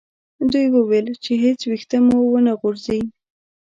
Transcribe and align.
دوی 0.51 0.67
وویل 0.75 1.07
چې 1.23 1.31
هیڅ 1.43 1.59
ویښته 1.69 1.97
مو 2.05 2.19
و 2.31 2.35
نه 2.47 2.53
غورځي. 2.59 3.01